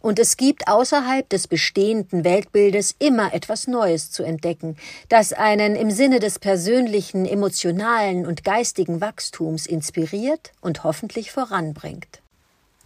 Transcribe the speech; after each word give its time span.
und 0.00 0.18
es 0.18 0.36
gibt 0.36 0.66
außerhalb 0.68 1.28
des 1.28 1.46
bestehenden 1.46 2.24
Weltbildes 2.24 2.94
immer 2.98 3.32
etwas 3.34 3.66
Neues 3.66 4.10
zu 4.10 4.22
entdecken, 4.22 4.76
das 5.08 5.32
einen 5.32 5.76
im 5.76 5.90
Sinne 5.90 6.20
des 6.20 6.38
persönlichen, 6.38 7.26
emotionalen 7.26 8.26
und 8.26 8.44
geistigen 8.44 9.00
Wachstums 9.00 9.66
inspiriert 9.66 10.52
und 10.60 10.84
hoffentlich 10.84 11.32
voranbringt. 11.32 12.22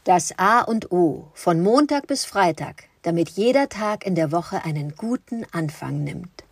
Das 0.04 0.34
A 0.36 0.60
und 0.60 0.92
O 0.92 1.28
von 1.32 1.62
Montag 1.62 2.06
bis 2.06 2.24
Freitag, 2.24 2.84
damit 3.02 3.30
jeder 3.30 3.68
Tag 3.68 4.04
in 4.04 4.14
der 4.14 4.32
Woche 4.32 4.64
einen 4.64 4.94
guten 4.96 5.46
Anfang 5.52 6.04
nimmt. 6.04 6.44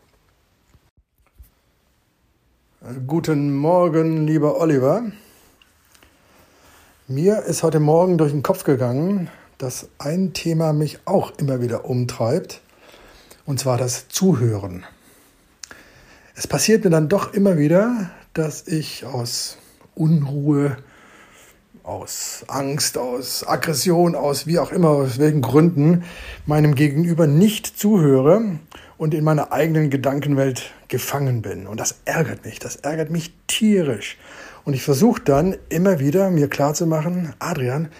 Guten 3.06 3.54
Morgen, 3.54 4.26
lieber 4.26 4.58
Oliver. 4.58 5.04
Mir 7.06 7.42
ist 7.42 7.62
heute 7.62 7.78
Morgen 7.78 8.16
durch 8.16 8.32
den 8.32 8.42
Kopf 8.42 8.64
gegangen, 8.64 9.28
dass 9.62 9.86
ein 9.98 10.32
Thema 10.32 10.72
mich 10.72 10.98
auch 11.04 11.38
immer 11.38 11.62
wieder 11.62 11.84
umtreibt, 11.84 12.60
und 13.46 13.60
zwar 13.60 13.78
das 13.78 14.08
Zuhören. 14.08 14.84
Es 16.34 16.48
passiert 16.48 16.82
mir 16.82 16.90
dann 16.90 17.08
doch 17.08 17.32
immer 17.32 17.58
wieder, 17.58 18.10
dass 18.34 18.66
ich 18.66 19.04
aus 19.04 19.58
Unruhe, 19.94 20.78
aus 21.84 22.44
Angst, 22.48 22.98
aus 22.98 23.46
Aggression, 23.46 24.16
aus 24.16 24.48
wie 24.48 24.58
auch 24.58 24.72
immer, 24.72 24.88
aus 24.88 25.20
welchen 25.20 25.42
Gründen 25.42 26.02
meinem 26.44 26.74
Gegenüber 26.74 27.28
nicht 27.28 27.78
zuhöre 27.78 28.58
und 28.98 29.14
in 29.14 29.22
meiner 29.22 29.52
eigenen 29.52 29.90
Gedankenwelt 29.90 30.72
gefangen 30.88 31.40
bin. 31.40 31.68
Und 31.68 31.78
das 31.78 32.00
ärgert 32.04 32.44
mich, 32.44 32.58
das 32.58 32.76
ärgert 32.76 33.10
mich 33.10 33.32
tierisch. 33.46 34.18
Und 34.64 34.74
ich 34.74 34.82
versuche 34.82 35.22
dann 35.22 35.54
immer 35.68 36.00
wieder 36.00 36.30
mir 36.30 36.48
klarzumachen, 36.48 37.32
Adrian, 37.38 37.90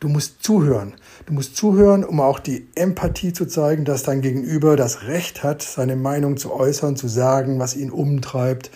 du 0.00 0.08
musst 0.08 0.42
zuhören. 0.42 0.94
Du 1.26 1.34
musst 1.34 1.56
zuhören, 1.56 2.04
um 2.04 2.20
auch 2.20 2.40
die 2.40 2.66
Empathie 2.74 3.32
zu 3.32 3.46
zeigen, 3.46 3.84
dass 3.84 4.02
dein 4.02 4.22
Gegenüber 4.22 4.76
das 4.76 5.04
Recht 5.04 5.44
hat, 5.44 5.62
seine 5.62 5.94
Meinung 5.94 6.38
zu 6.38 6.52
äußern, 6.52 6.96
zu 6.96 7.06
sagen, 7.06 7.58
was 7.58 7.76
ihn 7.76 7.90
umtreibt, 7.90 8.70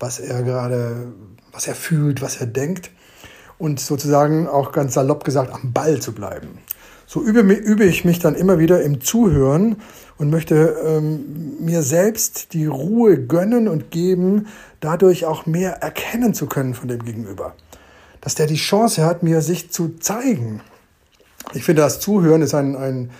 was 0.00 0.18
er 0.18 0.42
gerade, 0.42 1.12
was 1.52 1.68
er 1.68 1.74
fühlt, 1.74 2.22
was 2.22 2.38
er 2.38 2.46
denkt. 2.46 2.90
Und 3.58 3.78
sozusagen 3.78 4.48
auch 4.48 4.72
ganz 4.72 4.94
salopp 4.94 5.22
gesagt, 5.22 5.52
am 5.52 5.72
Ball 5.72 6.00
zu 6.00 6.12
bleiben. 6.12 6.58
So 7.06 7.22
übe, 7.22 7.40
übe 7.40 7.84
ich 7.84 8.04
mich 8.04 8.18
dann 8.18 8.34
immer 8.34 8.58
wieder 8.58 8.82
im 8.82 9.02
Zuhören 9.02 9.76
und 10.16 10.30
möchte 10.30 10.76
ähm, 10.84 11.56
mir 11.60 11.82
selbst 11.82 12.54
die 12.54 12.66
Ruhe 12.66 13.18
gönnen 13.18 13.68
und 13.68 13.90
geben, 13.90 14.46
dadurch 14.80 15.26
auch 15.26 15.44
mehr 15.46 15.82
erkennen 15.82 16.32
zu 16.32 16.46
können 16.46 16.74
von 16.74 16.88
dem 16.88 17.04
Gegenüber. 17.04 17.54
Dass 18.22 18.34
der 18.34 18.46
die 18.46 18.56
Chance 18.56 19.04
hat, 19.04 19.22
mir 19.22 19.42
sich 19.42 19.70
zu 19.70 19.98
zeigen. 19.98 20.62
Ich 21.52 21.64
finde, 21.64 21.82
das 21.82 22.00
Zuhören 22.00 22.40
ist 22.40 22.54
ein, 22.54 22.76
ein, 22.76 23.10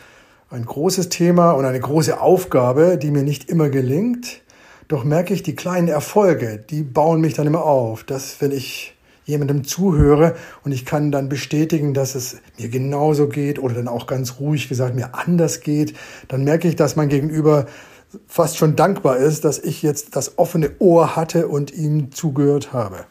ein 0.48 0.64
großes 0.64 1.10
Thema 1.10 1.50
und 1.50 1.66
eine 1.66 1.80
große 1.80 2.18
Aufgabe, 2.20 2.96
die 2.96 3.10
mir 3.10 3.22
nicht 3.22 3.50
immer 3.50 3.68
gelingt. 3.68 4.40
Doch 4.88 5.04
merke 5.04 5.34
ich, 5.34 5.42
die 5.42 5.54
kleinen 5.54 5.88
Erfolge, 5.88 6.64
die 6.70 6.82
bauen 6.82 7.20
mich 7.20 7.34
dann 7.34 7.46
immer 7.46 7.64
auf. 7.64 8.04
Das, 8.04 8.40
wenn 8.40 8.52
ich 8.52 8.94
jemandem 9.24 9.64
zuhöre 9.64 10.36
und 10.64 10.72
ich 10.72 10.84
kann 10.84 11.12
dann 11.12 11.28
bestätigen, 11.28 11.94
dass 11.94 12.14
es 12.14 12.38
mir 12.58 12.68
genauso 12.68 13.28
geht 13.28 13.58
oder 13.58 13.74
dann 13.74 13.88
auch 13.88 14.06
ganz 14.06 14.40
ruhig 14.40 14.68
gesagt 14.68 14.94
mir 14.94 15.14
anders 15.14 15.60
geht, 15.60 15.94
dann 16.28 16.44
merke 16.44 16.68
ich, 16.68 16.76
dass 16.76 16.96
mein 16.96 17.08
Gegenüber 17.08 17.66
fast 18.26 18.56
schon 18.56 18.76
dankbar 18.76 19.16
ist, 19.16 19.44
dass 19.44 19.58
ich 19.58 19.82
jetzt 19.82 20.16
das 20.16 20.38
offene 20.38 20.70
Ohr 20.78 21.16
hatte 21.16 21.48
und 21.48 21.72
ihm 21.72 22.12
zugehört 22.12 22.72
habe. 22.72 23.04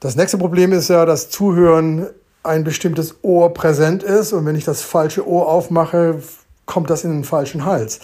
Das 0.00 0.16
nächste 0.16 0.38
Problem 0.38 0.72
ist 0.72 0.88
ja, 0.88 1.06
dass 1.06 1.30
Zuhören 1.30 2.06
ein 2.42 2.64
bestimmtes 2.64 3.16
Ohr 3.22 3.52
präsent 3.54 4.02
ist 4.02 4.32
und 4.32 4.44
wenn 4.46 4.56
ich 4.56 4.64
das 4.64 4.82
falsche 4.82 5.26
Ohr 5.26 5.48
aufmache, 5.48 6.22
kommt 6.64 6.90
das 6.90 7.04
in 7.04 7.10
den 7.10 7.24
falschen 7.24 7.64
Hals. 7.64 8.00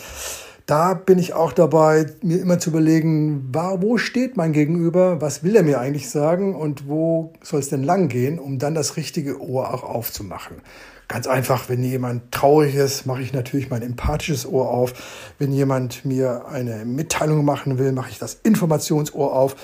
Da 0.67 0.95
bin 0.95 1.19
ich 1.19 1.35
auch 1.35 1.53
dabei, 1.53 2.07
mir 2.23 2.41
immer 2.41 2.59
zu 2.59 2.71
überlegen, 2.71 3.53
wo 3.53 3.99
steht 3.99 4.37
mein 4.37 4.53
Gegenüber, 4.53 5.21
was 5.21 5.43
will 5.43 5.57
er 5.57 5.65
mir 5.65 5.81
eigentlich 5.81 6.09
sagen 6.09 6.55
und 6.55 6.89
wo 6.89 7.33
soll 7.43 7.61
es 7.61 7.69
denn 7.69 7.83
lang 7.83 8.09
gehen, 8.09 8.39
um 8.39 8.59
dann 8.59 8.75
das 8.75 8.97
richtige 8.97 9.41
Ohr 9.41 9.75
auch 9.75 9.83
aufzumachen. 9.83 10.63
Ganz 11.09 11.27
einfach, 11.27 11.69
wenn 11.69 11.83
jemand 11.83 12.33
traurig 12.33 12.75
ist, 12.77 13.07
mache 13.07 13.23
ich 13.23 13.33
natürlich 13.33 13.71
mein 13.71 13.83
empathisches 13.83 14.47
Ohr 14.47 14.71
auf. 14.71 14.95
Wenn 15.39 15.53
jemand 15.53 16.05
mir 16.05 16.47
eine 16.47 16.85
Mitteilung 16.87 17.45
machen 17.45 17.77
will, 17.79 17.93
mache 17.93 18.11
ich 18.11 18.19
das 18.19 18.39
Informationsohr 18.43 19.35
auf. 19.35 19.57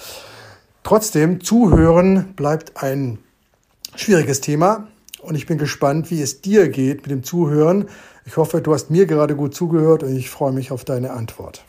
Trotzdem, 0.88 1.42
zuhören 1.42 2.32
bleibt 2.32 2.82
ein 2.82 3.18
schwieriges 3.94 4.40
Thema 4.40 4.88
und 5.20 5.34
ich 5.34 5.44
bin 5.44 5.58
gespannt, 5.58 6.10
wie 6.10 6.22
es 6.22 6.40
dir 6.40 6.70
geht 6.70 7.02
mit 7.02 7.10
dem 7.10 7.22
Zuhören. 7.22 7.90
Ich 8.24 8.38
hoffe, 8.38 8.62
du 8.62 8.72
hast 8.72 8.88
mir 8.88 9.04
gerade 9.04 9.36
gut 9.36 9.54
zugehört 9.54 10.02
und 10.02 10.16
ich 10.16 10.30
freue 10.30 10.52
mich 10.52 10.72
auf 10.72 10.86
deine 10.86 11.10
Antwort. 11.10 11.62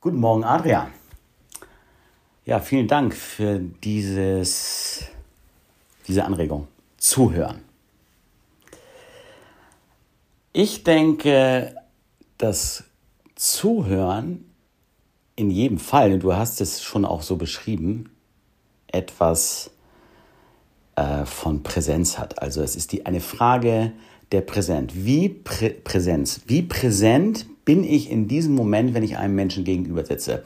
Guten 0.00 0.16
Morgen, 0.16 0.42
Adrian. 0.42 0.88
Ja, 2.44 2.58
vielen 2.58 2.88
Dank 2.88 3.14
für 3.14 3.60
dieses 3.60 5.04
diese 6.08 6.24
Anregung. 6.24 6.66
Zuhören. 6.96 7.60
Ich 10.52 10.82
denke, 10.82 11.76
das 12.36 12.82
Zuhören 13.36 14.46
in 15.36 15.50
jedem 15.50 15.78
Fall, 15.78 16.14
und 16.14 16.22
du 16.22 16.34
hast 16.34 16.60
es 16.60 16.82
schon 16.82 17.04
auch 17.04 17.22
so 17.22 17.36
beschrieben, 17.36 18.10
etwas 18.88 19.70
äh, 20.96 21.24
von 21.26 21.62
Präsenz 21.62 22.18
hat. 22.18 22.42
Also 22.42 22.62
es 22.62 22.74
ist 22.74 22.92
die, 22.92 23.06
eine 23.06 23.20
Frage 23.20 23.92
der 24.32 24.40
Präsenz. 24.40 24.92
Wie 24.94 25.28
Prä 25.28 25.70
Präsenz? 25.70 26.40
Wie 26.46 26.62
präsent 26.62 27.46
bin 27.64 27.84
ich 27.84 28.10
in 28.10 28.28
diesem 28.28 28.54
Moment, 28.54 28.94
wenn 28.94 29.02
ich 29.02 29.18
einem 29.18 29.34
Menschen 29.34 29.64
gegenüber 29.64 30.04
sitze? 30.04 30.42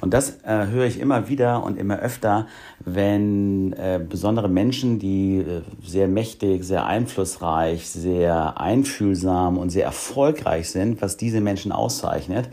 Und 0.00 0.14
das 0.14 0.42
äh, 0.44 0.66
höre 0.66 0.86
ich 0.86 0.98
immer 0.98 1.28
wieder 1.28 1.62
und 1.62 1.78
immer 1.78 1.98
öfter, 1.98 2.46
wenn 2.80 3.72
äh, 3.74 4.00
besondere 4.06 4.48
Menschen, 4.48 4.98
die 4.98 5.38
äh, 5.38 5.62
sehr 5.84 6.08
mächtig, 6.08 6.64
sehr 6.64 6.86
einflussreich, 6.86 7.88
sehr 7.88 8.60
einfühlsam 8.60 9.58
und 9.58 9.70
sehr 9.70 9.84
erfolgreich 9.84 10.70
sind, 10.70 11.02
was 11.02 11.16
diese 11.16 11.40
Menschen 11.40 11.70
auszeichnet. 11.70 12.48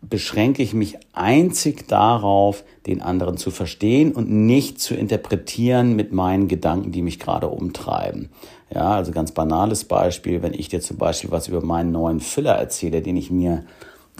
beschränke 0.00 0.62
ich 0.62 0.74
mich 0.74 0.98
einzig 1.12 1.88
darauf, 1.88 2.64
den 2.86 3.02
anderen 3.02 3.36
zu 3.36 3.50
verstehen 3.50 4.12
und 4.12 4.30
nicht 4.30 4.80
zu 4.80 4.94
interpretieren 4.94 5.96
mit 5.96 6.12
meinen 6.12 6.48
Gedanken, 6.48 6.92
die 6.92 7.02
mich 7.02 7.18
gerade 7.18 7.48
umtreiben. 7.48 8.30
Ja, 8.74 8.92
also 8.92 9.12
ganz 9.12 9.32
banales 9.32 9.84
Beispiel, 9.84 10.42
wenn 10.42 10.54
ich 10.54 10.68
dir 10.68 10.80
zum 10.80 10.98
Beispiel 10.98 11.30
was 11.30 11.48
über 11.48 11.64
meinen 11.64 11.90
neuen 11.90 12.20
Füller 12.20 12.54
erzähle, 12.54 13.00
den 13.02 13.16
ich 13.16 13.30
mir 13.30 13.64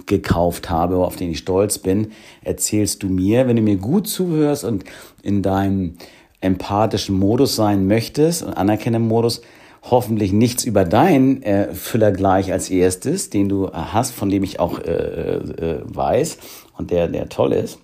gekauft 0.06 0.70
habe, 0.70 0.98
auf 0.98 1.16
den 1.16 1.30
ich 1.30 1.38
stolz 1.38 1.78
bin, 1.78 2.12
erzählst 2.42 3.02
du 3.02 3.08
mir, 3.08 3.46
wenn 3.46 3.56
du 3.56 3.62
mir 3.62 3.76
gut 3.76 4.08
zuhörst 4.08 4.64
und 4.64 4.84
in 5.22 5.42
deinem 5.42 5.96
empathischen 6.40 7.18
Modus 7.18 7.56
sein 7.56 7.86
möchtest 7.86 8.42
und 8.42 8.54
anerkennenden 8.54 9.08
Modus, 9.08 9.42
hoffentlich 9.90 10.32
nichts 10.32 10.64
über 10.64 10.84
deinen 10.84 11.42
äh, 11.42 11.74
Füller 11.74 12.12
gleich 12.12 12.52
als 12.52 12.70
erstes, 12.70 13.30
den 13.30 13.48
du 13.48 13.70
hast, 13.72 14.12
von 14.12 14.28
dem 14.28 14.42
ich 14.42 14.60
auch 14.60 14.78
äh, 14.78 14.92
äh, 14.92 15.82
weiß 15.84 16.38
und 16.76 16.90
der, 16.90 17.08
der 17.08 17.28
toll 17.28 17.52
ist, 17.52 17.78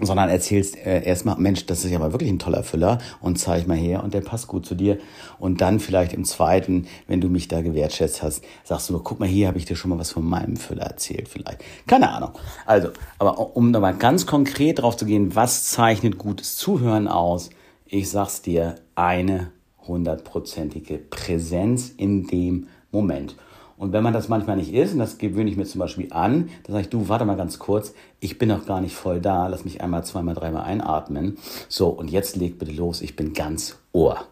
sondern 0.00 0.28
erzählst 0.28 0.76
äh, 0.76 1.04
erstmal, 1.04 1.36
Mensch, 1.38 1.66
das 1.66 1.84
ist 1.84 1.90
ja 1.90 1.98
mal 1.98 2.12
wirklich 2.12 2.30
ein 2.30 2.40
toller 2.40 2.64
Füller 2.64 2.98
und 3.20 3.38
zeig 3.38 3.68
mal 3.68 3.76
her 3.76 4.02
und 4.02 4.12
der 4.12 4.22
passt 4.22 4.48
gut 4.48 4.66
zu 4.66 4.74
dir. 4.74 4.98
Und 5.38 5.60
dann 5.60 5.78
vielleicht 5.78 6.12
im 6.12 6.24
zweiten, 6.24 6.86
wenn 7.06 7.20
du 7.20 7.28
mich 7.28 7.46
da 7.46 7.62
gewertschätzt 7.62 8.22
hast, 8.22 8.42
sagst 8.64 8.90
du, 8.90 8.98
guck 8.98 9.20
mal, 9.20 9.28
hier 9.28 9.46
habe 9.46 9.58
ich 9.58 9.66
dir 9.66 9.76
schon 9.76 9.90
mal 9.90 9.98
was 9.98 10.10
von 10.10 10.24
meinem 10.24 10.56
Füller 10.56 10.84
erzählt 10.84 11.28
vielleicht. 11.28 11.62
Keine 11.86 12.10
Ahnung. 12.10 12.30
Also, 12.66 12.88
aber 13.18 13.56
um 13.56 13.72
da 13.72 13.80
mal 13.80 13.94
ganz 13.94 14.26
konkret 14.26 14.80
drauf 14.80 14.96
zu 14.96 15.06
gehen, 15.06 15.36
was 15.36 15.66
zeichnet 15.66 16.18
gutes 16.18 16.56
Zuhören 16.56 17.06
aus? 17.06 17.50
Ich 17.86 18.10
sag's 18.10 18.42
dir, 18.42 18.76
eine 18.96 19.52
hundertprozentige 19.86 20.98
Präsenz 20.98 21.90
in 21.96 22.26
dem 22.26 22.68
Moment. 22.90 23.36
Und 23.76 23.92
wenn 23.92 24.04
man 24.04 24.12
das 24.12 24.28
manchmal 24.28 24.56
nicht 24.56 24.72
ist, 24.72 24.92
und 24.92 25.00
das 25.00 25.18
gewöhne 25.18 25.50
ich 25.50 25.56
mir 25.56 25.64
zum 25.64 25.80
Beispiel 25.80 26.12
an, 26.12 26.48
dann 26.62 26.72
sage 26.72 26.82
ich, 26.82 26.90
du, 26.90 27.08
warte 27.08 27.24
mal 27.24 27.36
ganz 27.36 27.58
kurz, 27.58 27.92
ich 28.20 28.38
bin 28.38 28.48
noch 28.48 28.66
gar 28.66 28.80
nicht 28.80 28.94
voll 28.94 29.20
da, 29.20 29.48
lass 29.48 29.64
mich 29.64 29.80
einmal, 29.80 30.04
zweimal, 30.04 30.34
dreimal 30.34 30.62
einatmen. 30.62 31.38
So, 31.68 31.88
und 31.88 32.10
jetzt 32.10 32.36
leg 32.36 32.58
bitte 32.58 32.72
los, 32.72 33.02
ich 33.02 33.16
bin 33.16 33.32
ganz 33.32 33.76
Ohr. 33.92 34.26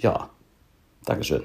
Ja, 0.00 0.28
Dankeschön. 1.06 1.44